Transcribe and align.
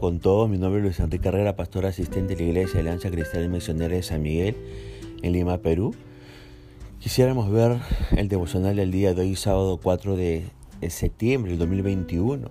con 0.00 0.20
todos. 0.20 0.48
Mi 0.48 0.58
nombre 0.58 0.80
es 0.80 0.84
Luis 0.84 1.00
Enrique 1.00 1.24
Carrera, 1.24 1.54
pastor 1.54 1.86
asistente 1.86 2.34
de 2.34 2.42
la 2.42 2.48
Iglesia 2.48 2.74
de 2.74 2.80
Alianza 2.80 3.10
Cristiana 3.10 3.46
y 3.46 3.48
Misionera 3.48 3.94
de 3.94 4.02
San 4.02 4.22
Miguel, 4.22 4.56
en 5.22 5.32
Lima, 5.32 5.58
Perú. 5.58 5.94
Quisiéramos 6.98 7.50
ver 7.50 7.78
el 8.16 8.28
devocional 8.28 8.76
del 8.76 8.90
día 8.90 9.12
de 9.12 9.22
hoy, 9.22 9.36
sábado 9.36 9.78
4 9.82 10.16
de 10.16 10.44
septiembre 10.88 11.50
del 11.50 11.58
2021. 11.58 12.48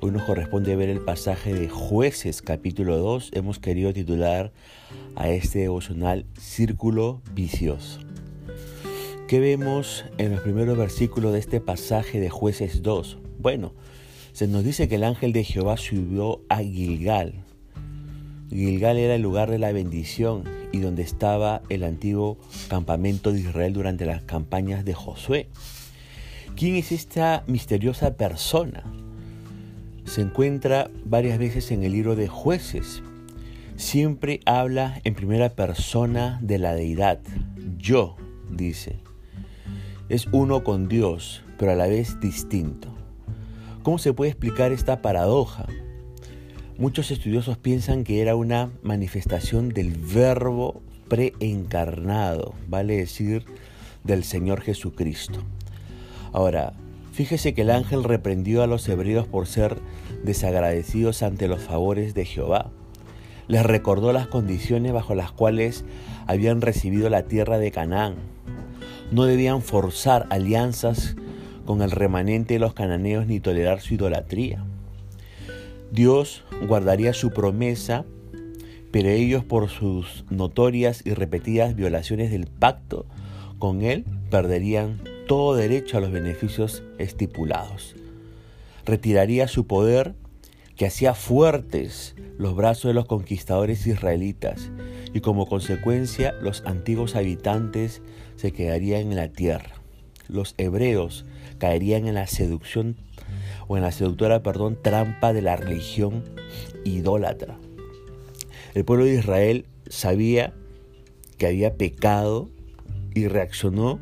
Hoy 0.00 0.10
nos 0.10 0.22
corresponde 0.22 0.76
ver 0.76 0.88
el 0.88 1.00
pasaje 1.00 1.54
de 1.54 1.68
Jueces, 1.68 2.42
capítulo 2.42 2.98
2. 2.98 3.30
Hemos 3.32 3.58
querido 3.58 3.92
titular 3.92 4.52
a 5.16 5.28
este 5.28 5.60
devocional 5.60 6.26
Círculo 6.38 7.20
Vicioso. 7.34 8.00
¿Qué 9.26 9.40
vemos 9.40 10.04
en 10.18 10.32
los 10.32 10.40
primeros 10.40 10.78
versículos 10.78 11.32
de 11.32 11.40
este 11.40 11.60
pasaje 11.60 12.20
de 12.20 12.30
Jueces 12.30 12.82
2? 12.82 13.18
Bueno, 13.38 13.72
se 14.36 14.46
nos 14.46 14.62
dice 14.64 14.86
que 14.86 14.96
el 14.96 15.04
ángel 15.04 15.32
de 15.32 15.44
Jehová 15.44 15.78
subió 15.78 16.42
a 16.50 16.58
Gilgal. 16.58 17.32
Gilgal 18.50 18.98
era 18.98 19.14
el 19.14 19.22
lugar 19.22 19.50
de 19.50 19.58
la 19.58 19.72
bendición 19.72 20.44
y 20.72 20.80
donde 20.80 21.00
estaba 21.00 21.62
el 21.70 21.84
antiguo 21.84 22.36
campamento 22.68 23.32
de 23.32 23.40
Israel 23.40 23.72
durante 23.72 24.04
las 24.04 24.24
campañas 24.24 24.84
de 24.84 24.92
Josué. 24.92 25.48
¿Quién 26.54 26.74
es 26.74 26.92
esta 26.92 27.44
misteriosa 27.46 28.18
persona? 28.18 28.84
Se 30.04 30.20
encuentra 30.20 30.90
varias 31.06 31.38
veces 31.38 31.70
en 31.70 31.82
el 31.82 31.92
libro 31.92 32.14
de 32.14 32.28
jueces. 32.28 33.02
Siempre 33.76 34.40
habla 34.44 35.00
en 35.04 35.14
primera 35.14 35.54
persona 35.54 36.38
de 36.42 36.58
la 36.58 36.74
deidad. 36.74 37.20
Yo, 37.78 38.16
dice. 38.50 38.98
Es 40.10 40.28
uno 40.30 40.62
con 40.62 40.88
Dios, 40.88 41.42
pero 41.56 41.72
a 41.72 41.74
la 41.74 41.86
vez 41.86 42.20
distinto. 42.20 42.96
¿Cómo 43.86 43.98
se 43.98 44.12
puede 44.12 44.32
explicar 44.32 44.72
esta 44.72 45.00
paradoja? 45.00 45.66
Muchos 46.76 47.12
estudiosos 47.12 47.56
piensan 47.56 48.02
que 48.02 48.20
era 48.20 48.34
una 48.34 48.72
manifestación 48.82 49.68
del 49.68 49.92
verbo 49.94 50.82
preencarnado, 51.06 52.54
vale 52.66 52.96
decir, 52.96 53.44
del 54.02 54.24
Señor 54.24 54.60
Jesucristo. 54.60 55.38
Ahora, 56.32 56.72
fíjese 57.12 57.54
que 57.54 57.62
el 57.62 57.70
ángel 57.70 58.02
reprendió 58.02 58.64
a 58.64 58.66
los 58.66 58.88
hebreos 58.88 59.28
por 59.28 59.46
ser 59.46 59.76
desagradecidos 60.24 61.22
ante 61.22 61.46
los 61.46 61.62
favores 61.62 62.12
de 62.12 62.24
Jehová. 62.24 62.72
Les 63.46 63.64
recordó 63.64 64.12
las 64.12 64.26
condiciones 64.26 64.94
bajo 64.94 65.14
las 65.14 65.30
cuales 65.30 65.84
habían 66.26 66.60
recibido 66.60 67.08
la 67.08 67.22
tierra 67.22 67.58
de 67.58 67.70
Canaán. 67.70 68.16
No 69.12 69.26
debían 69.26 69.62
forzar 69.62 70.26
alianzas 70.30 71.14
con 71.66 71.82
el 71.82 71.90
remanente 71.90 72.54
de 72.54 72.60
los 72.60 72.72
cananeos 72.72 73.26
ni 73.26 73.40
tolerar 73.40 73.80
su 73.80 73.94
idolatría. 73.94 74.64
Dios 75.92 76.44
guardaría 76.66 77.12
su 77.12 77.30
promesa, 77.30 78.04
pero 78.90 79.10
ellos 79.10 79.44
por 79.44 79.68
sus 79.68 80.24
notorias 80.30 81.02
y 81.04 81.12
repetidas 81.12 81.76
violaciones 81.76 82.30
del 82.30 82.46
pacto 82.46 83.04
con 83.58 83.82
Él 83.82 84.04
perderían 84.30 85.02
todo 85.26 85.54
derecho 85.54 85.98
a 85.98 86.00
los 86.00 86.10
beneficios 86.10 86.82
estipulados. 86.98 87.96
Retiraría 88.84 89.48
su 89.48 89.66
poder 89.66 90.14
que 90.76 90.86
hacía 90.86 91.14
fuertes 91.14 92.14
los 92.38 92.54
brazos 92.54 92.90
de 92.90 92.94
los 92.94 93.06
conquistadores 93.06 93.86
israelitas 93.86 94.70
y 95.12 95.20
como 95.20 95.46
consecuencia 95.46 96.32
los 96.40 96.62
antiguos 96.66 97.16
habitantes 97.16 98.02
se 98.36 98.52
quedarían 98.52 99.12
en 99.12 99.16
la 99.16 99.28
tierra 99.28 99.75
los 100.28 100.54
hebreos 100.58 101.24
caerían 101.58 102.06
en 102.06 102.14
la 102.14 102.26
seducción 102.26 102.96
o 103.68 103.76
en 103.76 103.82
la 103.82 103.92
seductora, 103.92 104.42
perdón, 104.42 104.78
trampa 104.80 105.32
de 105.32 105.42
la 105.42 105.56
religión 105.56 106.24
idólatra. 106.84 107.56
El 108.74 108.84
pueblo 108.84 109.04
de 109.04 109.14
Israel 109.14 109.66
sabía 109.88 110.52
que 111.38 111.46
había 111.46 111.74
pecado 111.74 112.48
y 113.14 113.28
reaccionó 113.28 113.98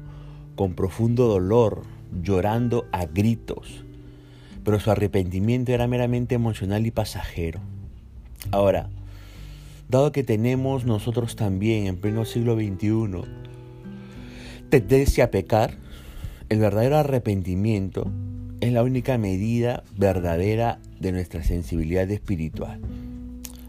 con 0.56 0.74
profundo 0.74 1.26
dolor, 1.26 1.82
llorando 2.22 2.86
a 2.92 3.06
gritos. 3.06 3.84
Pero 4.64 4.80
su 4.80 4.90
arrepentimiento 4.90 5.72
era 5.72 5.86
meramente 5.86 6.34
emocional 6.34 6.86
y 6.86 6.90
pasajero. 6.90 7.60
Ahora, 8.50 8.88
dado 9.88 10.12
que 10.12 10.24
tenemos 10.24 10.84
nosotros 10.84 11.36
también 11.36 11.86
en 11.86 11.96
pleno 11.96 12.24
siglo 12.24 12.54
XXI 12.54 13.44
tendencia 14.80 15.24
a 15.24 15.30
pecar, 15.30 15.76
el 16.50 16.58
verdadero 16.58 16.98
arrepentimiento 16.98 18.10
es 18.60 18.72
la 18.72 18.82
única 18.82 19.16
medida 19.18 19.82
verdadera 19.96 20.78
de 21.00 21.12
nuestra 21.12 21.42
sensibilidad 21.42 22.10
espiritual. 22.10 22.80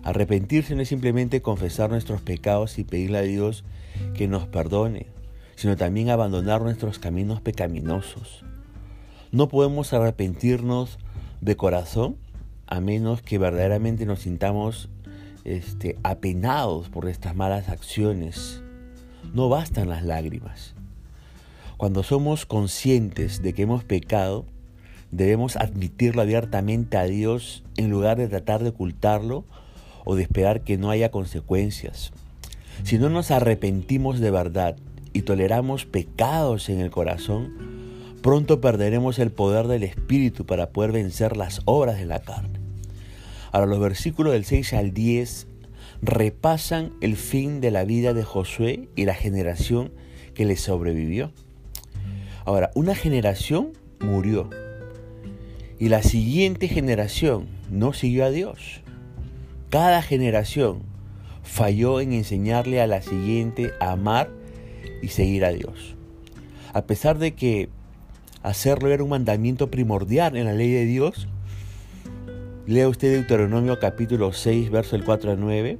Arrepentirse 0.03 0.75
no 0.75 0.81
es 0.81 0.89
simplemente 0.89 1.41
confesar 1.41 1.89
nuestros 1.89 2.21
pecados 2.21 2.77
y 2.77 2.83
pedirle 2.83 3.17
a 3.17 3.23
Dios 3.23 3.63
que 4.13 4.27
nos 4.27 4.47
perdone, 4.47 5.07
sino 5.55 5.77
también 5.77 6.09
abandonar 6.09 6.61
nuestros 6.61 6.99
caminos 6.99 7.41
pecaminosos. 7.41 8.43
No 9.31 9.47
podemos 9.47 9.93
arrepentirnos 9.93 10.99
de 11.41 11.55
corazón 11.55 12.17
a 12.67 12.81
menos 12.81 13.21
que 13.21 13.37
verdaderamente 13.37 14.05
nos 14.05 14.19
sintamos 14.19 14.89
este, 15.43 15.97
apenados 16.03 16.89
por 16.89 17.07
estas 17.07 17.35
malas 17.35 17.69
acciones. 17.69 18.61
No 19.33 19.49
bastan 19.49 19.89
las 19.89 20.03
lágrimas. 20.03 20.74
Cuando 21.77 22.03
somos 22.03 22.45
conscientes 22.45 23.41
de 23.41 23.53
que 23.53 23.63
hemos 23.63 23.83
pecado, 23.83 24.45
debemos 25.11 25.57
admitirlo 25.57 26.21
abiertamente 26.21 26.95
a 26.95 27.03
Dios 27.03 27.63
en 27.75 27.89
lugar 27.89 28.17
de 28.17 28.29
tratar 28.29 28.63
de 28.63 28.69
ocultarlo 28.69 29.45
o 30.05 30.15
de 30.15 30.23
esperar 30.23 30.61
que 30.61 30.77
no 30.77 30.89
haya 30.89 31.11
consecuencias. 31.11 32.13
Si 32.83 32.97
no 32.97 33.09
nos 33.09 33.29
arrepentimos 33.31 34.19
de 34.19 34.31
verdad 34.31 34.77
y 35.11 35.23
toleramos 35.23 35.85
pecados 35.85 36.69
en 36.69 36.79
el 36.79 36.91
corazón, 36.91 37.53
pronto 38.21 38.61
perderemos 38.61 39.19
el 39.19 39.31
poder 39.31 39.67
del 39.67 39.83
Espíritu 39.83 40.45
para 40.45 40.69
poder 40.69 40.93
vencer 40.93 41.35
las 41.35 41.61
obras 41.65 41.97
de 41.97 42.05
la 42.05 42.21
carne. 42.21 42.59
Ahora 43.51 43.67
los 43.67 43.79
versículos 43.79 44.33
del 44.33 44.45
6 44.45 44.73
al 44.73 44.93
10 44.93 45.47
repasan 46.01 46.93
el 47.01 47.17
fin 47.17 47.61
de 47.61 47.71
la 47.71 47.83
vida 47.83 48.13
de 48.13 48.23
Josué 48.23 48.89
y 48.95 49.05
la 49.05 49.13
generación 49.13 49.91
que 50.33 50.45
le 50.45 50.55
sobrevivió. 50.55 51.31
Ahora, 52.45 52.69
una 52.75 52.93
generación 52.93 53.73
murió 53.99 54.51
y 55.79 55.89
la 55.89 56.03
siguiente 56.03 56.67
generación 56.67 57.47
no 57.71 57.91
siguió 57.91 58.23
a 58.23 58.29
Dios. 58.29 58.81
Cada 59.71 60.03
generación 60.03 60.83
falló 61.41 61.99
en 61.99 62.13
enseñarle 62.13 62.81
a 62.81 62.87
la 62.87 63.01
siguiente 63.01 63.71
a 63.79 63.93
amar 63.93 64.29
y 65.01 65.07
seguir 65.07 65.43
a 65.43 65.49
Dios. 65.49 65.95
A 66.73 66.83
pesar 66.83 67.17
de 67.17 67.33
que 67.33 67.69
hacerlo 68.43 68.89
era 68.89 69.03
un 69.03 69.09
mandamiento 69.09 69.71
primordial 69.71 70.37
en 70.37 70.45
la 70.45 70.53
ley 70.53 70.71
de 70.71 70.85
Dios, 70.85 71.27
lea 72.67 72.87
usted 72.87 73.11
Deuteronomio 73.11 73.79
capítulo 73.79 74.33
6, 74.33 74.69
verso 74.69 74.95
el 74.95 75.03
4 75.03 75.31
a 75.31 75.35
9, 75.35 75.79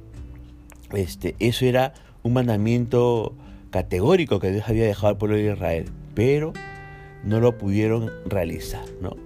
este, 0.94 1.36
eso 1.38 1.64
era 1.64 1.94
un 2.24 2.32
mandamiento 2.32 3.36
categórico 3.70 4.40
que 4.40 4.50
Dios 4.50 4.64
había 4.68 4.84
dejado 4.84 5.08
al 5.08 5.18
pueblo 5.18 5.36
de 5.36 5.52
Israel 5.52 5.86
pero 6.16 6.54
no 7.22 7.38
lo 7.38 7.58
pudieron 7.58 8.10
realizar, 8.24 8.86
¿no? 9.00 9.16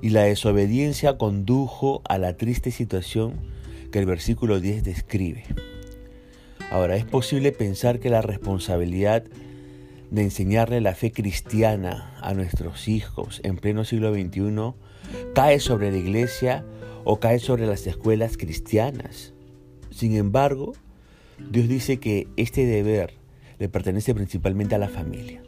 Y 0.00 0.10
la 0.10 0.22
desobediencia 0.22 1.18
condujo 1.18 2.02
a 2.08 2.18
la 2.18 2.36
triste 2.36 2.70
situación 2.70 3.34
que 3.90 3.98
el 3.98 4.06
versículo 4.06 4.60
10 4.60 4.84
describe. 4.84 5.44
Ahora, 6.70 6.96
es 6.96 7.04
posible 7.04 7.52
pensar 7.52 7.98
que 7.98 8.10
la 8.10 8.22
responsabilidad 8.22 9.24
de 10.10 10.22
enseñarle 10.22 10.80
la 10.80 10.94
fe 10.94 11.10
cristiana 11.10 12.14
a 12.20 12.32
nuestros 12.32 12.88
hijos 12.88 13.40
en 13.42 13.56
pleno 13.56 13.84
siglo 13.84 14.14
XXI 14.14 14.74
cae 15.34 15.58
sobre 15.58 15.90
la 15.90 15.98
iglesia 15.98 16.64
o 17.04 17.18
cae 17.18 17.40
sobre 17.40 17.66
las 17.66 17.86
escuelas 17.86 18.36
cristianas. 18.36 19.34
Sin 19.90 20.16
embargo, 20.16 20.74
Dios 21.50 21.68
dice 21.68 21.98
que 21.98 22.28
este 22.36 22.66
deber 22.66 23.14
le 23.58 23.68
pertenece 23.68 24.14
principalmente 24.14 24.74
a 24.74 24.78
la 24.78 24.88
familia. 24.88 25.42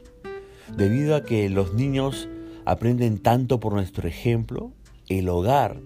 Debido 0.74 1.14
a 1.14 1.22
que 1.22 1.48
los 1.48 1.74
niños 1.74 2.28
aprenden 2.64 3.18
tanto 3.18 3.60
por 3.60 3.72
nuestro 3.72 4.08
ejemplo, 4.08 4.72
el 5.08 5.28
hogar 5.28 5.80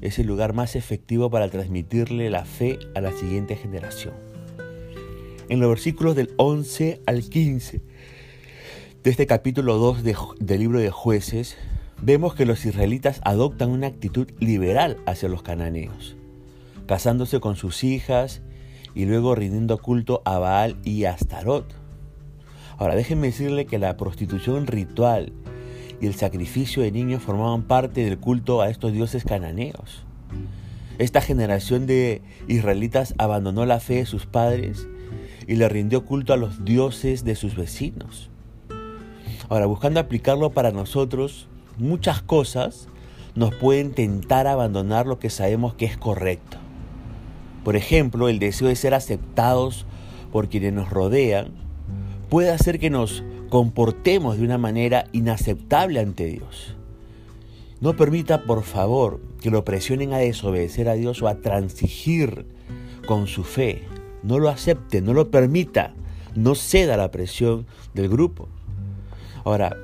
es 0.00 0.18
el 0.18 0.26
lugar 0.26 0.52
más 0.52 0.76
efectivo 0.76 1.30
para 1.30 1.48
transmitirle 1.48 2.30
la 2.30 2.44
fe 2.44 2.78
a 2.94 3.00
la 3.00 3.12
siguiente 3.12 3.56
generación. 3.56 4.14
En 5.48 5.60
los 5.60 5.70
versículos 5.70 6.14
del 6.14 6.34
11 6.36 7.00
al 7.06 7.22
15 7.22 7.80
de 9.02 9.10
este 9.10 9.26
capítulo 9.26 9.78
2 9.78 10.02
del 10.02 10.60
libro 10.60 10.78
de 10.78 10.90
jueces, 10.90 11.56
vemos 12.02 12.34
que 12.34 12.44
los 12.44 12.66
israelitas 12.66 13.20
adoptan 13.24 13.70
una 13.70 13.86
actitud 13.86 14.28
liberal 14.40 14.98
hacia 15.06 15.30
los 15.30 15.42
cananeos, 15.42 16.16
casándose 16.86 17.40
con 17.40 17.56
sus 17.56 17.82
hijas 17.82 18.42
y 18.94 19.06
luego 19.06 19.34
rindiendo 19.34 19.78
culto 19.78 20.20
a 20.26 20.38
Baal 20.38 20.76
y 20.84 21.04
Astarot. 21.04 21.87
Ahora, 22.78 22.94
déjenme 22.94 23.26
decirle 23.26 23.66
que 23.66 23.78
la 23.78 23.96
prostitución 23.96 24.68
ritual 24.68 25.32
y 26.00 26.06
el 26.06 26.14
sacrificio 26.14 26.82
de 26.82 26.92
niños 26.92 27.22
formaban 27.22 27.64
parte 27.64 28.04
del 28.04 28.18
culto 28.18 28.62
a 28.62 28.70
estos 28.70 28.92
dioses 28.92 29.24
cananeos. 29.24 30.04
esta 30.98 31.20
generación 31.20 31.86
de 31.86 32.22
israelitas 32.48 33.14
abandonó 33.18 33.66
la 33.66 33.78
fe 33.78 33.94
de 33.94 34.06
sus 34.06 34.26
padres 34.26 34.88
y 35.46 35.56
le 35.56 35.68
rindió 35.68 36.04
culto 36.04 36.32
a 36.32 36.36
los 36.36 36.64
dioses 36.64 37.24
de 37.24 37.34
sus 37.34 37.56
vecinos. 37.56 38.30
Ahora, 39.48 39.66
buscando 39.66 39.98
aplicarlo 40.00 40.50
para 40.50 40.72
nosotros, 40.72 41.48
muchas 41.78 42.20
cosas 42.22 42.88
nos 43.34 43.54
pueden 43.54 43.92
tentar 43.92 44.46
a 44.46 44.52
abandonar 44.52 45.06
lo 45.06 45.18
que 45.18 45.30
sabemos 45.30 45.74
que 45.74 45.84
es 45.84 45.96
correcto. 45.96 46.58
Por 47.64 47.76
ejemplo, 47.76 48.28
el 48.28 48.38
deseo 48.38 48.68
de 48.68 48.76
ser 48.76 48.94
aceptados 48.94 49.86
por 50.32 50.48
quienes 50.48 50.72
nos 50.72 50.90
rodean 50.90 51.67
puede 52.28 52.50
hacer 52.50 52.78
que 52.78 52.90
nos 52.90 53.22
comportemos 53.48 54.38
de 54.38 54.44
una 54.44 54.58
manera 54.58 55.06
inaceptable 55.12 56.00
ante 56.00 56.26
Dios. 56.26 56.74
No 57.80 57.96
permita, 57.96 58.44
por 58.44 58.64
favor, 58.64 59.20
que 59.40 59.50
lo 59.50 59.64
presionen 59.64 60.12
a 60.12 60.18
desobedecer 60.18 60.88
a 60.88 60.94
Dios 60.94 61.22
o 61.22 61.28
a 61.28 61.36
transigir 61.36 62.46
con 63.06 63.26
su 63.26 63.44
fe. 63.44 63.82
No 64.22 64.38
lo 64.38 64.48
acepte, 64.48 65.00
no 65.00 65.14
lo 65.14 65.30
permita, 65.30 65.94
no 66.34 66.54
ceda 66.54 66.94
a 66.94 66.98
la 66.98 67.10
presión 67.10 67.66
del 67.94 68.08
grupo. 68.08 68.48
Ahora, 69.44 69.76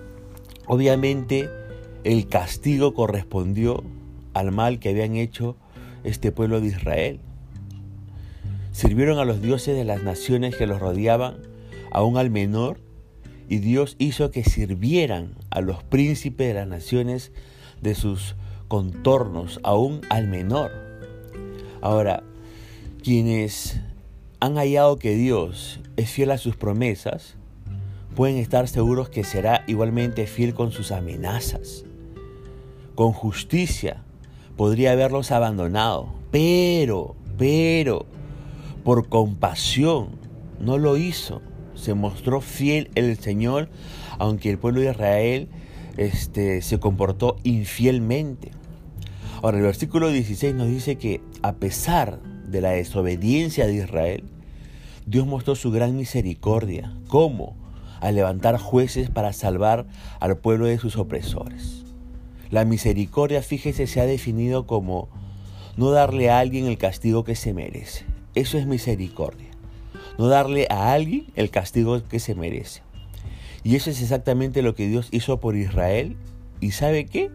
obviamente 0.66 1.48
el 2.02 2.26
castigo 2.28 2.94
correspondió 2.94 3.82
al 4.34 4.50
mal 4.50 4.78
que 4.80 4.90
habían 4.90 5.14
hecho 5.16 5.56
este 6.02 6.32
pueblo 6.32 6.60
de 6.60 6.66
Israel. 6.66 7.20
Sirvieron 8.72 9.18
a 9.18 9.24
los 9.24 9.40
dioses 9.40 9.76
de 9.76 9.84
las 9.84 10.02
naciones 10.02 10.56
que 10.56 10.66
los 10.66 10.80
rodeaban, 10.80 11.36
aún 11.94 12.18
al 12.18 12.28
menor, 12.28 12.80
y 13.48 13.58
Dios 13.58 13.96
hizo 13.98 14.30
que 14.30 14.44
sirvieran 14.44 15.36
a 15.50 15.60
los 15.60 15.82
príncipes 15.82 16.48
de 16.48 16.54
las 16.54 16.68
naciones 16.68 17.32
de 17.80 17.94
sus 17.94 18.36
contornos, 18.68 19.60
aún 19.62 20.02
al 20.10 20.28
menor. 20.28 20.72
Ahora, 21.80 22.22
quienes 23.02 23.80
han 24.40 24.56
hallado 24.56 24.98
que 24.98 25.14
Dios 25.14 25.80
es 25.96 26.10
fiel 26.10 26.30
a 26.32 26.38
sus 26.38 26.56
promesas, 26.56 27.36
pueden 28.16 28.36
estar 28.38 28.68
seguros 28.68 29.08
que 29.08 29.24
será 29.24 29.64
igualmente 29.66 30.26
fiel 30.26 30.54
con 30.54 30.72
sus 30.72 30.90
amenazas. 30.92 31.84
Con 32.94 33.12
justicia 33.12 34.02
podría 34.56 34.92
haberlos 34.92 35.30
abandonado, 35.30 36.12
pero, 36.30 37.14
pero, 37.38 38.06
por 38.82 39.08
compasión 39.08 40.10
no 40.58 40.78
lo 40.78 40.96
hizo. 40.96 41.40
Se 41.74 41.94
mostró 41.94 42.40
fiel 42.40 42.90
el 42.94 43.18
Señor, 43.18 43.68
aunque 44.18 44.50
el 44.50 44.58
pueblo 44.58 44.80
de 44.80 44.90
Israel 44.90 45.48
este, 45.96 46.62
se 46.62 46.78
comportó 46.78 47.36
infielmente. 47.42 48.50
Ahora, 49.42 49.58
el 49.58 49.64
versículo 49.64 50.10
16 50.10 50.54
nos 50.54 50.68
dice 50.68 50.96
que 50.96 51.20
a 51.42 51.54
pesar 51.54 52.20
de 52.48 52.60
la 52.60 52.70
desobediencia 52.70 53.66
de 53.66 53.74
Israel, 53.74 54.24
Dios 55.06 55.26
mostró 55.26 55.54
su 55.54 55.70
gran 55.70 55.96
misericordia. 55.96 56.94
¿Cómo? 57.08 57.56
Al 58.00 58.14
levantar 58.14 58.58
jueces 58.58 59.10
para 59.10 59.32
salvar 59.32 59.86
al 60.20 60.38
pueblo 60.38 60.66
de 60.66 60.78
sus 60.78 60.96
opresores. 60.96 61.84
La 62.50 62.64
misericordia, 62.64 63.42
fíjese, 63.42 63.86
se 63.86 64.00
ha 64.00 64.06
definido 64.06 64.66
como 64.66 65.08
no 65.76 65.90
darle 65.90 66.30
a 66.30 66.38
alguien 66.38 66.66
el 66.66 66.78
castigo 66.78 67.24
que 67.24 67.34
se 67.34 67.52
merece. 67.52 68.06
Eso 68.34 68.58
es 68.58 68.66
misericordia. 68.66 69.53
No 70.18 70.28
darle 70.28 70.66
a 70.70 70.92
alguien 70.92 71.26
el 71.34 71.50
castigo 71.50 72.02
que 72.08 72.20
se 72.20 72.34
merece. 72.34 72.82
Y 73.64 73.76
eso 73.76 73.90
es 73.90 74.02
exactamente 74.02 74.62
lo 74.62 74.74
que 74.74 74.86
Dios 74.86 75.08
hizo 75.10 75.40
por 75.40 75.56
Israel. 75.56 76.16
¿Y 76.60 76.72
sabe 76.72 77.06
qué? 77.06 77.30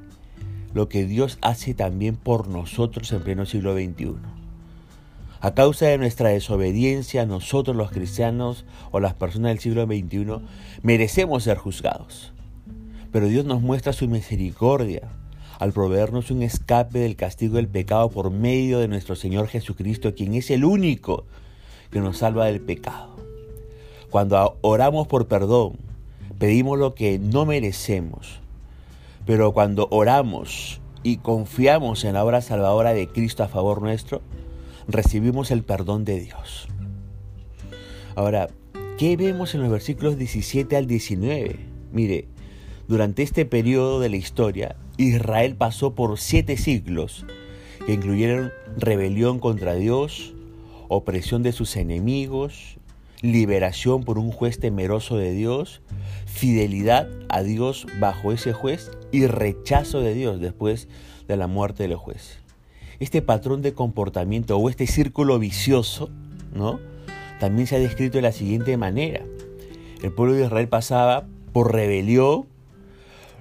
Lo 0.73 0.87
que 0.87 1.05
Dios 1.05 1.39
hace 1.41 1.73
también 1.73 2.15
por 2.15 2.47
nosotros 2.47 3.11
en 3.11 3.23
pleno 3.23 3.45
siglo 3.45 3.73
XXI. 3.73 4.15
A 5.41 5.53
causa 5.53 5.87
de 5.87 5.97
nuestra 5.97 6.29
desobediencia, 6.29 7.25
nosotros 7.25 7.75
los 7.75 7.91
cristianos 7.91 8.65
o 8.91 8.99
las 8.99 9.13
personas 9.13 9.51
del 9.51 9.59
siglo 9.59 9.85
XXI 9.85 10.45
merecemos 10.83 11.43
ser 11.43 11.57
juzgados. 11.57 12.33
Pero 13.11 13.27
Dios 13.27 13.45
nos 13.45 13.61
muestra 13.61 13.93
su 13.93 14.07
misericordia 14.07 15.09
al 15.57 15.73
proveernos 15.73 16.29
un 16.29 16.43
escape 16.43 16.99
del 16.99 17.15
castigo 17.15 17.55
del 17.55 17.67
pecado 17.67 18.09
por 18.09 18.31
medio 18.31 18.79
de 18.79 18.87
nuestro 18.87 19.15
Señor 19.15 19.47
Jesucristo, 19.47 20.13
quien 20.13 20.33
es 20.35 20.51
el 20.51 20.63
único 20.63 21.25
que 21.91 22.00
nos 22.00 22.18
salva 22.18 22.45
del 22.45 22.62
pecado. 22.62 23.15
Cuando 24.09 24.57
oramos 24.62 25.07
por 25.07 25.27
perdón, 25.27 25.77
pedimos 26.39 26.80
lo 26.80 26.95
que 26.95 27.19
no 27.19 27.45
merecemos. 27.45 28.39
Pero 29.25 29.51
cuando 29.53 29.88
oramos 29.91 30.81
y 31.03 31.18
confiamos 31.18 32.03
en 32.03 32.13
la 32.13 32.25
obra 32.25 32.41
salvadora 32.41 32.94
de 32.94 33.07
Cristo 33.07 33.44
a 33.44 33.47
favor 33.47 33.81
nuestro, 33.81 34.21
recibimos 34.88 35.51
el 35.51 35.63
perdón 35.63 36.06
de 36.06 36.19
Dios. 36.19 36.68
Ahora, 38.15 38.50
¿qué 38.97 39.15
vemos 39.15 39.53
en 39.53 39.62
los 39.62 39.69
versículos 39.69 40.18
17 40.18 40.75
al 40.75 40.88
19? 40.88 41.59
Mire, 41.91 42.27
durante 42.88 43.21
este 43.21 43.45
periodo 43.45 44.00
de 44.00 44.09
la 44.09 44.18
historia, 44.18 44.75
Israel 44.97 45.56
pasó 45.56 45.94
por 45.94 46.18
siete 46.18 46.57
siglos 46.57 47.25
que 47.86 47.94
incluyeron 47.94 48.51
rebelión 48.77 49.39
contra 49.39 49.75
Dios, 49.75 50.33
opresión 50.89 51.41
de 51.44 51.53
sus 51.53 51.77
enemigos, 51.77 52.77
liberación 53.21 54.03
por 54.03 54.18
un 54.18 54.31
juez 54.31 54.59
temeroso 54.59 55.18
de 55.18 55.31
Dios, 55.31 55.81
fidelidad 56.25 57.07
a 57.30 57.41
Dios 57.44 57.88
bajo 58.00 58.33
ese 58.33 58.51
juez 58.51 58.91
y 59.12 59.25
rechazo 59.27 60.01
de 60.01 60.13
Dios 60.13 60.41
después 60.41 60.89
de 61.27 61.38
la 61.38 61.47
muerte 61.47 61.83
del 61.83 61.95
juez. 61.95 62.39
Este 63.00 63.21
patrón 63.21 63.62
de 63.62 63.74
comportamiento 63.74 64.57
o 64.57 64.69
este 64.69 64.88
círculo 64.88 65.39
vicioso, 65.39 66.09
¿no? 66.53 66.80
También 67.39 67.68
se 67.68 67.77
ha 67.77 67.80
descrito 67.80 68.18
de 68.18 68.24
la 68.24 68.33
siguiente 68.33 68.75
manera. 68.75 69.24
El 70.01 70.12
pueblo 70.12 70.33
de 70.33 70.45
Israel 70.45 70.68
pasaba 70.68 71.25
por 71.53 71.74
rebelión, 71.74 72.45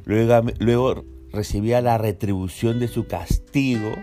luego, 0.05 0.49
luego 0.59 1.05
recibía 1.33 1.81
la 1.81 1.99
retribución 1.99 2.79
de 2.79 2.89
su 2.89 3.07
castigo, 3.07 3.95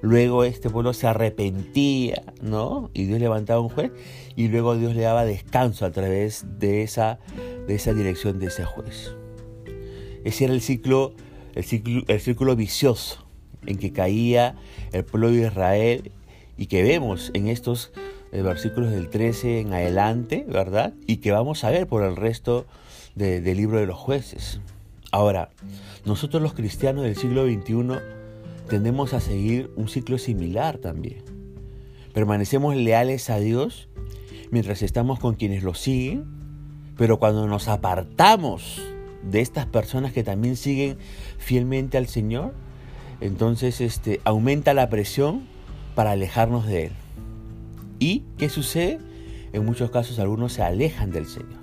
Luego 0.00 0.44
este 0.44 0.70
pueblo 0.70 0.92
se 0.92 1.06
arrepentía, 1.06 2.22
¿no? 2.40 2.90
Y 2.94 3.04
Dios 3.04 3.20
levantaba 3.20 3.60
un 3.60 3.68
juez 3.68 3.92
y 4.36 4.48
luego 4.48 4.76
Dios 4.76 4.94
le 4.94 5.02
daba 5.02 5.24
descanso 5.24 5.84
a 5.84 5.90
través 5.90 6.44
de 6.58 6.82
esa, 6.82 7.18
de 7.66 7.74
esa 7.74 7.92
dirección 7.92 8.38
de 8.38 8.46
ese 8.46 8.64
juez. 8.64 9.14
Ese 10.24 10.44
era 10.44 10.54
el 10.54 10.60
ciclo, 10.60 11.14
el 11.54 11.64
ciclo, 11.64 12.02
el 12.06 12.20
círculo 12.20 12.54
vicioso 12.54 13.26
en 13.66 13.78
que 13.78 13.92
caía 13.92 14.54
el 14.92 15.04
pueblo 15.04 15.30
de 15.30 15.46
Israel 15.46 16.12
y 16.56 16.66
que 16.66 16.82
vemos 16.82 17.30
en 17.34 17.48
estos 17.48 17.92
eh, 18.32 18.42
versículos 18.42 18.90
del 18.90 19.08
13 19.08 19.60
en 19.60 19.72
adelante, 19.72 20.44
¿verdad? 20.48 20.94
Y 21.06 21.16
que 21.16 21.32
vamos 21.32 21.64
a 21.64 21.70
ver 21.70 21.86
por 21.86 22.02
el 22.02 22.16
resto 22.16 22.66
del 23.14 23.56
libro 23.56 23.80
de 23.80 23.86
los 23.86 23.96
jueces. 23.96 24.60
Ahora, 25.10 25.50
nosotros 26.04 26.42
los 26.42 26.52
cristianos 26.52 27.02
del 27.02 27.16
siglo 27.16 27.44
XXI 27.46 28.17
tendemos 28.68 29.14
a 29.14 29.20
seguir 29.20 29.70
un 29.76 29.88
ciclo 29.88 30.18
similar 30.18 30.78
también. 30.78 31.22
Permanecemos 32.12 32.76
leales 32.76 33.30
a 33.30 33.38
Dios 33.38 33.88
mientras 34.50 34.82
estamos 34.82 35.18
con 35.18 35.34
quienes 35.34 35.62
lo 35.62 35.74
siguen, 35.74 36.24
pero 36.96 37.18
cuando 37.18 37.46
nos 37.46 37.68
apartamos 37.68 38.80
de 39.22 39.40
estas 39.40 39.66
personas 39.66 40.12
que 40.12 40.22
también 40.22 40.56
siguen 40.56 40.98
fielmente 41.38 41.98
al 41.98 42.06
Señor, 42.06 42.54
entonces 43.20 43.80
este, 43.80 44.20
aumenta 44.24 44.74
la 44.74 44.88
presión 44.88 45.42
para 45.94 46.12
alejarnos 46.12 46.66
de 46.66 46.86
Él. 46.86 46.92
¿Y 47.98 48.24
qué 48.36 48.48
sucede? 48.48 48.98
En 49.52 49.64
muchos 49.64 49.90
casos 49.90 50.18
algunos 50.18 50.52
se 50.52 50.62
alejan 50.62 51.10
del 51.10 51.26
Señor. 51.26 51.58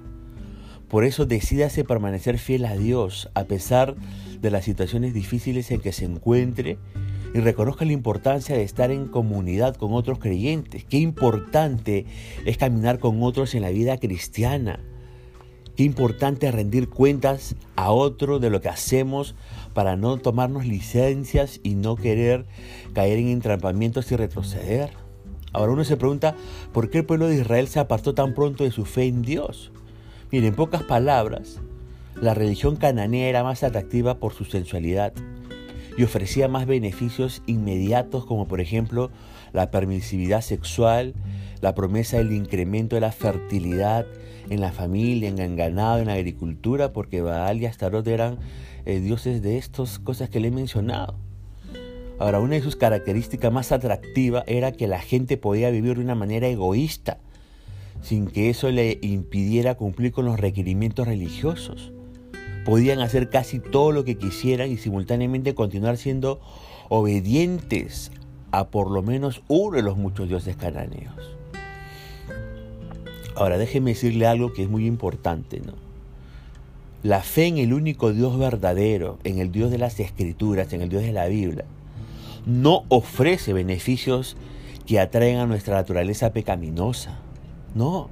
Por 0.89 1.05
eso 1.05 1.25
decídase 1.25 1.83
permanecer 1.83 2.37
fiel 2.37 2.65
a 2.65 2.75
Dios 2.75 3.29
a 3.33 3.45
pesar 3.45 3.95
de 3.95 4.24
las 4.51 4.65
situaciones 4.65 5.13
difíciles 5.13 5.71
en 5.71 5.81
que 5.81 5.91
se 5.91 6.05
encuentre 6.05 6.77
y 7.33 7.39
reconozca 7.39 7.85
la 7.85 7.91
importancia 7.91 8.55
de 8.55 8.63
estar 8.63 8.91
en 8.91 9.07
comunidad 9.07 9.75
con 9.75 9.93
otros 9.93 10.19
creyentes. 10.19 10.85
Qué 10.85 10.97
importante 10.97 12.05
es 12.45 12.57
caminar 12.57 12.99
con 12.99 13.21
otros 13.23 13.55
en 13.55 13.61
la 13.61 13.71
vida 13.71 13.97
cristiana. 13.97 14.79
Qué 15.75 15.83
importante 15.83 16.47
es 16.47 16.55
rendir 16.55 16.89
cuentas 16.89 17.55
a 17.75 17.91
otro 17.91 18.39
de 18.39 18.49
lo 18.49 18.61
que 18.61 18.69
hacemos 18.69 19.35
para 19.73 19.97
no 19.97 20.17
tomarnos 20.17 20.65
licencias 20.65 21.59
y 21.63 21.75
no 21.75 21.97
querer 21.97 22.45
caer 22.93 23.19
en 23.19 23.27
entrampamientos 23.27 24.09
y 24.11 24.15
retroceder. 24.15 24.91
Ahora 25.51 25.73
uno 25.73 25.83
se 25.83 25.97
pregunta, 25.97 26.35
¿por 26.71 26.89
qué 26.89 26.99
el 26.99 27.05
pueblo 27.05 27.27
de 27.27 27.35
Israel 27.35 27.67
se 27.67 27.79
apartó 27.79 28.13
tan 28.13 28.33
pronto 28.33 28.63
de 28.63 28.71
su 28.71 28.85
fe 28.85 29.07
en 29.07 29.21
Dios? 29.21 29.73
Miren, 30.31 30.49
en 30.49 30.55
pocas 30.55 30.83
palabras, 30.83 31.59
la 32.21 32.33
religión 32.33 32.75
cananea 32.77 33.27
era 33.27 33.43
más 33.43 33.63
atractiva 33.63 34.19
por 34.19 34.33
su 34.33 34.45
sensualidad 34.45 35.13
y 35.97 36.03
ofrecía 36.03 36.47
más 36.47 36.65
beneficios 36.65 37.41
inmediatos 37.45 38.25
como 38.25 38.47
por 38.47 38.61
ejemplo 38.61 39.11
la 39.53 39.71
permisividad 39.71 40.41
sexual, 40.41 41.13
la 41.61 41.75
promesa 41.75 42.17
del 42.17 42.33
incremento 42.33 42.95
de 42.95 43.01
la 43.01 43.11
fertilidad 43.11 44.05
en 44.49 44.61
la 44.61 44.71
familia, 44.71 45.29
en 45.29 45.39
el 45.39 45.55
ganado, 45.55 45.99
en 45.99 46.07
la 46.07 46.13
agricultura, 46.13 46.93
porque 46.93 47.21
Baal 47.21 47.61
y 47.61 47.65
Astarot 47.65 48.05
eran 48.07 48.37
eh, 48.85 48.99
dioses 48.99 49.41
de 49.41 49.57
estas 49.57 49.99
cosas 49.99 50.29
que 50.29 50.39
le 50.39 50.49
he 50.49 50.51
mencionado. 50.51 51.15
Ahora, 52.19 52.39
una 52.39 52.55
de 52.55 52.61
sus 52.61 52.75
características 52.75 53.51
más 53.51 53.71
atractivas 53.71 54.43
era 54.47 54.71
que 54.71 54.87
la 54.87 54.99
gente 54.99 55.37
podía 55.37 55.69
vivir 55.69 55.95
de 55.97 56.03
una 56.03 56.15
manera 56.15 56.47
egoísta, 56.47 57.17
sin 58.01 58.27
que 58.27 58.49
eso 58.49 58.69
le 58.71 58.99
impidiera 59.01 59.75
cumplir 59.75 60.11
con 60.11 60.25
los 60.25 60.39
requerimientos 60.39 61.07
religiosos. 61.07 61.91
Podían 62.65 62.99
hacer 62.99 63.29
casi 63.29 63.59
todo 63.59 63.91
lo 63.91 64.03
que 64.03 64.17
quisieran 64.17 64.71
y 64.71 64.77
simultáneamente 64.77 65.55
continuar 65.55 65.97
siendo 65.97 66.39
obedientes 66.89 68.11
a 68.51 68.67
por 68.67 68.89
lo 68.89 69.03
menos 69.03 69.41
uno 69.47 69.77
de 69.77 69.83
los 69.83 69.97
muchos 69.97 70.27
dioses 70.27 70.55
cananeos. 70.55 71.13
Ahora, 73.35 73.57
déjeme 73.57 73.91
decirle 73.91 74.27
algo 74.27 74.53
que 74.53 74.63
es 74.63 74.69
muy 74.69 74.87
importante, 74.87 75.59
¿no? 75.59 75.73
La 77.03 77.21
fe 77.21 77.45
en 77.45 77.57
el 77.59 77.73
único 77.73 78.13
Dios 78.13 78.39
verdadero, 78.39 79.19
en 79.23 79.37
el 79.39 79.51
Dios 79.51 79.69
de 79.69 79.77
las 79.77 79.99
Escrituras, 79.99 80.73
en 80.73 80.81
el 80.81 80.89
Dios 80.89 81.03
de 81.03 81.11
la 81.11 81.27
Biblia, 81.27 81.65
no 82.45 82.83
ofrece 82.89 83.53
beneficios 83.53 84.37
que 84.87 84.99
atraen 84.99 85.37
a 85.37 85.45
nuestra 85.45 85.75
naturaleza 85.75 86.31
pecaminosa. 86.31 87.19
No, 87.75 88.09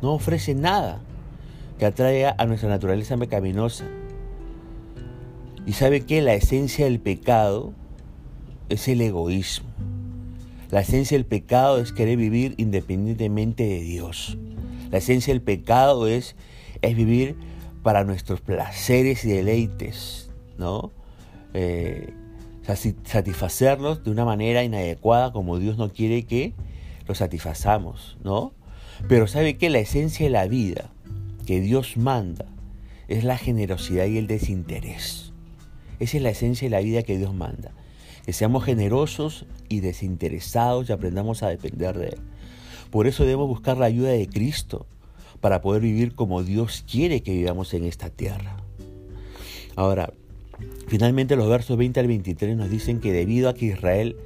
no 0.00 0.14
ofrece 0.14 0.54
nada 0.54 1.00
que 1.78 1.86
atraiga 1.86 2.34
a 2.38 2.46
nuestra 2.46 2.68
naturaleza 2.68 3.16
pecaminosa. 3.16 3.84
Y 5.66 5.74
sabe 5.74 6.02
que 6.02 6.22
la 6.22 6.34
esencia 6.34 6.86
del 6.86 7.00
pecado 7.00 7.72
es 8.68 8.88
el 8.88 9.00
egoísmo. 9.00 9.68
La 10.70 10.80
esencia 10.80 11.16
del 11.16 11.26
pecado 11.26 11.78
es 11.78 11.92
querer 11.92 12.16
vivir 12.16 12.54
independientemente 12.58 13.64
de 13.64 13.80
Dios. 13.80 14.36
La 14.90 14.98
esencia 14.98 15.32
del 15.32 15.42
pecado 15.42 16.06
es, 16.06 16.36
es 16.82 16.96
vivir 16.96 17.36
para 17.82 18.04
nuestros 18.04 18.40
placeres 18.40 19.24
y 19.24 19.30
deleites, 19.30 20.30
¿no? 20.58 20.92
Eh, 21.54 22.12
satisfacerlos 23.04 24.04
de 24.04 24.10
una 24.10 24.26
manera 24.26 24.62
inadecuada 24.62 25.32
como 25.32 25.58
Dios 25.58 25.78
no 25.78 25.90
quiere 25.90 26.24
que 26.24 26.52
los 27.06 27.18
satisfazamos, 27.18 28.18
¿no? 28.22 28.52
Pero 29.08 29.26
sabe 29.26 29.56
que 29.56 29.70
la 29.70 29.78
esencia 29.78 30.26
de 30.26 30.30
la 30.30 30.46
vida 30.48 30.90
que 31.48 31.62
Dios 31.62 31.96
manda 31.96 32.44
es 33.08 33.24
la 33.24 33.38
generosidad 33.38 34.04
y 34.04 34.18
el 34.18 34.26
desinterés. 34.26 35.32
Esa 35.98 36.18
es 36.18 36.22
la 36.22 36.28
esencia 36.28 36.66
de 36.66 36.70
la 36.70 36.82
vida 36.82 37.02
que 37.02 37.16
Dios 37.16 37.32
manda 37.32 37.72
que 38.26 38.34
seamos 38.34 38.62
generosos 38.62 39.46
y 39.70 39.80
desinteresados 39.80 40.90
y 40.90 40.92
aprendamos 40.92 41.42
a 41.42 41.48
depender 41.48 41.96
de 41.96 42.08
Él. 42.08 42.18
Por 42.90 43.06
eso 43.06 43.24
debemos 43.24 43.48
buscar 43.48 43.78
la 43.78 43.86
ayuda 43.86 44.10
de 44.10 44.28
Cristo 44.28 44.86
para 45.40 45.62
poder 45.62 45.80
vivir 45.80 46.14
como 46.14 46.42
Dios 46.42 46.84
quiere 46.86 47.22
que 47.22 47.32
vivamos 47.32 47.72
en 47.72 47.86
esta 47.86 48.10
tierra. 48.10 48.58
Ahora, 49.74 50.12
finalmente 50.88 51.36
los 51.36 51.48
versos 51.48 51.78
20 51.78 52.00
al 52.00 52.08
23 52.08 52.58
nos 52.58 52.68
dicen 52.68 53.00
que 53.00 53.10
debido 53.10 53.48
a 53.48 53.54
que 53.54 53.64
Israel 53.64 54.16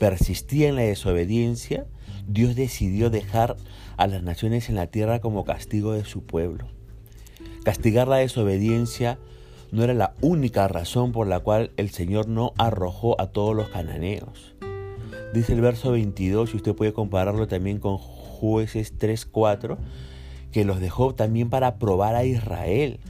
persistía 0.00 0.68
en 0.68 0.74
la 0.74 0.82
desobediencia, 0.82 1.86
Dios 2.26 2.56
decidió 2.56 3.10
dejar 3.10 3.56
a 3.96 4.06
las 4.06 4.22
naciones 4.22 4.68
en 4.68 4.74
la 4.74 4.88
tierra 4.88 5.20
como 5.20 5.44
castigo 5.44 5.92
de 5.92 6.04
su 6.04 6.24
pueblo. 6.24 6.68
Castigar 7.64 8.08
la 8.08 8.16
desobediencia 8.16 9.18
no 9.72 9.82
era 9.82 9.94
la 9.94 10.14
única 10.20 10.68
razón 10.68 11.12
por 11.12 11.26
la 11.26 11.40
cual 11.40 11.72
el 11.76 11.90
Señor 11.90 12.28
no 12.28 12.52
arrojó 12.58 13.20
a 13.20 13.28
todos 13.28 13.54
los 13.54 13.68
cananeos. 13.68 14.54
Dice 15.34 15.52
el 15.52 15.60
verso 15.60 15.92
22, 15.92 16.54
y 16.54 16.56
usted 16.56 16.74
puede 16.74 16.92
compararlo 16.92 17.46
también 17.48 17.78
con 17.78 17.98
jueces 17.98 18.96
3.4, 18.98 19.76
que 20.52 20.64
los 20.64 20.80
dejó 20.80 21.14
también 21.14 21.50
para 21.50 21.78
probar 21.78 22.14
a 22.14 22.24
Israel 22.24 23.00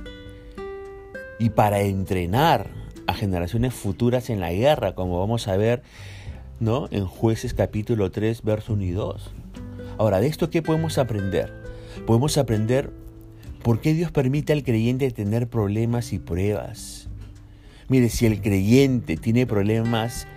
y 1.39 1.51
para 1.51 1.83
entrenar 1.83 2.71
a 3.07 3.15
generaciones 3.15 3.75
futuras 3.75 4.31
en 4.31 4.41
la 4.41 4.53
guerra, 4.53 4.95
como 4.95 5.21
vamos 5.21 5.47
a 5.49 5.57
ver 5.57 5.83
¿no? 6.61 6.89
en 6.91 7.07
jueces 7.07 7.55
capítulo 7.55 8.11
3, 8.11 8.43
verso 8.43 8.73
1 8.73 8.85
y 8.85 8.91
2. 8.91 9.31
Ahora, 9.99 10.21
¿de 10.21 10.27
esto 10.27 10.51
qué 10.51 10.63
podemos 10.63 10.99
aprender? 10.99 11.53
Podemos 12.07 12.39
aprender 12.39 12.93
¿Por 13.67 13.81
qué 13.81 13.95
Dios 13.95 14.13
permite 14.13 14.53
al 14.53 14.63
creyente 14.63 15.11
tener 15.11 15.49
problemas 15.49 16.13
y 16.13 16.21
pruebas? 16.21 17.09
Mire, 17.89 18.11
si 18.11 18.25
el 18.25 18.41
creyente 18.41 19.17
tiene 19.17 19.45
problemas 19.45 20.29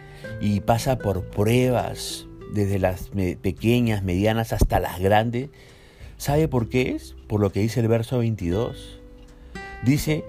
y 0.41 0.61
pasa 0.61 0.97
por 0.97 1.25
pruebas, 1.25 2.25
desde 2.55 2.79
las 2.79 3.11
pequeñas, 3.39 4.03
medianas 4.03 4.51
hasta 4.51 4.79
las 4.79 4.99
grandes, 4.99 5.51
¿sabe 6.17 6.47
por 6.47 6.69
qué 6.69 6.95
es? 6.95 7.15
Por 7.27 7.39
lo 7.39 7.51
que 7.51 7.59
dice 7.59 7.81
el 7.81 7.87
verso 7.87 8.17
22. 8.17 8.99
Dice 9.83 10.23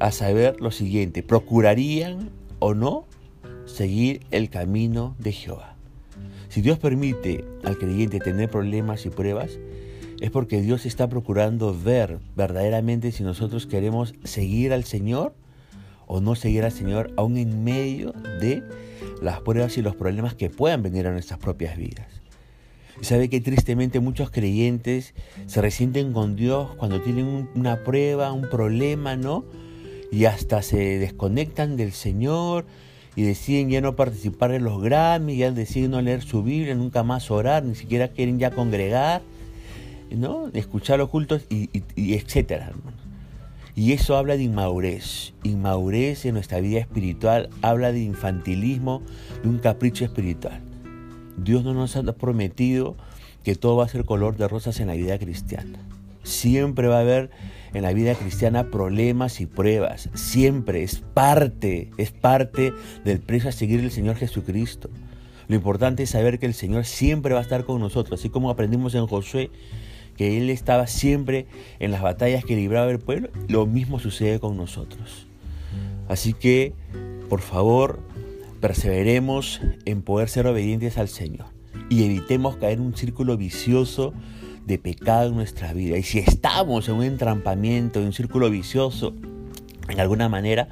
a 0.00 0.10
saber 0.10 0.58
lo 0.58 0.70
siguiente, 0.70 1.22
¿procurarían 1.22 2.30
o 2.60 2.72
no 2.72 3.04
seguir 3.72 4.20
el 4.30 4.50
camino 4.50 5.16
de 5.18 5.32
Jehová? 5.32 5.76
Si 6.48 6.60
Dios 6.60 6.78
permite 6.78 7.44
al 7.64 7.78
creyente 7.78 8.20
tener 8.20 8.50
problemas 8.50 9.06
y 9.06 9.10
pruebas, 9.10 9.58
es 10.20 10.30
porque 10.30 10.62
Dios 10.62 10.86
está 10.86 11.08
procurando 11.08 11.76
ver 11.76 12.20
verdaderamente 12.36 13.10
si 13.10 13.24
nosotros 13.24 13.66
queremos 13.66 14.14
seguir 14.22 14.72
al 14.72 14.84
Señor 14.84 15.34
o 16.06 16.20
no 16.20 16.34
seguir 16.34 16.64
al 16.64 16.72
Señor 16.72 17.12
aún 17.16 17.38
en 17.38 17.64
medio 17.64 18.12
de 18.40 18.62
las 19.20 19.40
pruebas 19.40 19.78
y 19.78 19.82
los 19.82 19.96
problemas 19.96 20.34
que 20.34 20.50
puedan 20.50 20.82
venir 20.82 21.06
a 21.06 21.12
nuestras 21.12 21.38
propias 21.38 21.76
vidas. 21.76 22.06
Y 23.00 23.04
sabe 23.04 23.30
que 23.30 23.40
tristemente 23.40 23.98
muchos 24.00 24.30
creyentes 24.30 25.14
se 25.46 25.60
resienten 25.62 26.12
con 26.12 26.36
Dios 26.36 26.74
cuando 26.76 27.00
tienen 27.00 27.48
una 27.54 27.82
prueba, 27.82 28.32
un 28.32 28.48
problema, 28.48 29.16
¿no? 29.16 29.44
Y 30.10 30.26
hasta 30.26 30.62
se 30.62 30.98
desconectan 30.98 31.76
del 31.76 31.92
Señor 31.92 32.66
y 33.14 33.22
deciden 33.22 33.70
ya 33.70 33.80
no 33.80 33.94
participar 33.94 34.52
en 34.52 34.64
los 34.64 34.82
Grammy, 34.82 35.36
ya 35.36 35.50
deciden 35.50 35.92
no 35.92 36.00
leer 36.00 36.22
su 36.22 36.42
Biblia, 36.42 36.74
nunca 36.74 37.02
más 37.02 37.30
orar, 37.30 37.64
ni 37.64 37.74
siquiera 37.74 38.08
quieren 38.08 38.38
ya 38.38 38.50
congregar 38.50 39.22
¿no? 40.16 40.48
escuchar 40.52 40.98
los 40.98 41.08
cultos 41.08 41.42
y, 41.48 41.70
etcétera, 41.96 42.72
Y 43.74 43.92
eso 43.92 44.16
habla 44.16 44.36
de 44.36 44.44
inmadurez, 44.44 45.32
inmadurez 45.42 46.24
en 46.24 46.34
nuestra 46.34 46.60
vida 46.60 46.80
espiritual, 46.80 47.50
habla 47.62 47.92
de 47.92 48.00
infantilismo, 48.00 49.02
de 49.42 49.48
un 49.48 49.58
capricho 49.58 50.04
espiritual. 50.04 50.60
Dios 51.36 51.64
no 51.64 51.74
nos 51.74 51.96
ha 51.96 52.02
prometido 52.12 52.96
que 53.42 53.54
todo 53.54 53.76
va 53.76 53.84
a 53.84 53.88
ser 53.88 54.04
color 54.04 54.36
de 54.36 54.48
rosas 54.48 54.80
en 54.80 54.88
la 54.88 54.94
vida 54.94 55.18
cristiana. 55.18 55.78
Siempre 56.22 56.88
va 56.88 56.98
a 56.98 57.00
haber 57.00 57.30
en 57.74 57.82
la 57.82 57.92
vida 57.92 58.14
cristiana 58.14 58.70
problemas 58.70 59.40
y 59.40 59.46
pruebas. 59.46 60.08
Siempre 60.14 60.82
es 60.82 61.00
parte, 61.00 61.90
es 61.96 62.10
parte 62.10 62.72
del 63.04 63.20
precio 63.20 63.48
a 63.48 63.52
seguir 63.52 63.80
el 63.80 63.90
Señor 63.90 64.16
Jesucristo. 64.16 64.90
Lo 65.48 65.56
importante 65.56 66.04
es 66.04 66.10
saber 66.10 66.38
que 66.38 66.46
el 66.46 66.54
Señor 66.54 66.84
siempre 66.84 67.34
va 67.34 67.40
a 67.40 67.42
estar 67.42 67.64
con 67.64 67.80
nosotros, 67.80 68.20
así 68.20 68.28
como 68.28 68.50
aprendimos 68.50 68.94
en 68.94 69.06
Josué 69.06 69.50
que 70.16 70.36
Él 70.36 70.50
estaba 70.50 70.86
siempre 70.86 71.46
en 71.78 71.90
las 71.90 72.02
batallas 72.02 72.44
que 72.44 72.56
libraba 72.56 72.90
el 72.90 72.98
pueblo, 72.98 73.30
lo 73.48 73.66
mismo 73.66 73.98
sucede 73.98 74.40
con 74.40 74.56
nosotros. 74.56 75.26
Así 76.08 76.34
que, 76.34 76.74
por 77.28 77.40
favor, 77.40 78.00
perseveremos 78.60 79.60
en 79.84 80.02
poder 80.02 80.28
ser 80.28 80.46
obedientes 80.46 80.98
al 80.98 81.08
Señor 81.08 81.46
y 81.88 82.04
evitemos 82.04 82.56
caer 82.56 82.78
en 82.78 82.84
un 82.84 82.96
círculo 82.96 83.36
vicioso 83.36 84.12
de 84.66 84.78
pecado 84.78 85.28
en 85.28 85.36
nuestra 85.36 85.72
vida. 85.72 85.96
Y 85.98 86.02
si 86.02 86.18
estamos 86.18 86.88
en 86.88 86.94
un 86.94 87.04
entrampamiento, 87.04 88.00
en 88.00 88.06
un 88.06 88.12
círculo 88.12 88.50
vicioso, 88.50 89.14
en 89.88 90.00
alguna 90.00 90.28
manera, 90.28 90.68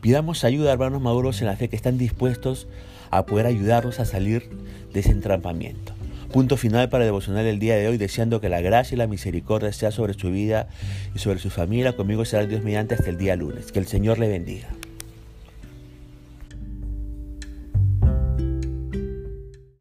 pidamos 0.00 0.44
ayuda 0.44 0.70
a 0.70 0.72
hermanos 0.74 1.00
maduros 1.00 1.40
en 1.40 1.46
la 1.46 1.56
fe 1.56 1.68
que 1.68 1.76
están 1.76 1.98
dispuestos 1.98 2.68
a 3.10 3.26
poder 3.26 3.46
ayudarnos 3.46 4.00
a 4.00 4.04
salir 4.04 4.48
de 4.92 5.00
ese 5.00 5.10
entrampamiento. 5.10 5.92
Punto 6.32 6.56
final 6.56 6.88
para 6.88 7.04
devocionar 7.04 7.44
el 7.44 7.58
día 7.58 7.76
de 7.76 7.88
hoy, 7.88 7.98
deseando 7.98 8.40
que 8.40 8.48
la 8.48 8.62
gracia 8.62 8.94
y 8.94 8.98
la 8.98 9.06
misericordia 9.06 9.70
sea 9.72 9.90
sobre 9.90 10.14
su 10.14 10.30
vida 10.30 10.66
y 11.14 11.18
sobre 11.18 11.38
su 11.38 11.50
familia. 11.50 11.94
Conmigo 11.94 12.24
será 12.24 12.46
Dios 12.46 12.64
mediante 12.64 12.94
hasta 12.94 13.10
el 13.10 13.18
día 13.18 13.36
lunes. 13.36 13.70
Que 13.70 13.78
el 13.78 13.86
Señor 13.86 14.18
le 14.18 14.28
bendiga. 14.28 14.68